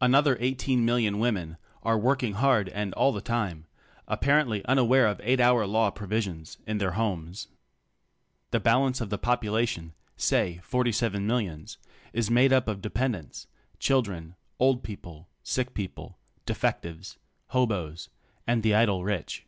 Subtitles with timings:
[0.00, 3.66] Another eighteen million women are working hard and all the time—
[4.08, 7.48] apparently unaware of 8 hour law provisions— in their homes.
[8.52, 9.92] The balance of the population—
[10.30, 11.76] say forty seven millions—
[12.14, 16.16] is made up of de pendents— children, old people, sick people,
[16.46, 17.18] defectives,
[17.48, 18.08] ho boes,
[18.46, 19.44] and the idle rich.